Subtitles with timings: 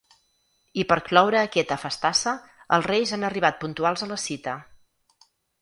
[0.83, 2.35] I per cloure aquesta festassa
[2.79, 4.57] els reis han arribat puntuals a la cita.